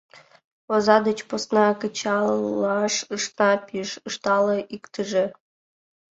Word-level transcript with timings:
—Оза 0.73 0.97
деч 1.07 1.19
посна 1.29 1.67
кычалаш 1.81 2.95
ышна 3.15 3.51
пиж,— 3.65 3.89
ыштале 4.07 4.57
иктыже. 4.75 5.25